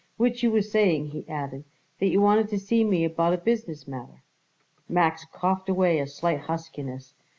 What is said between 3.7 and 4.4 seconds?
matter."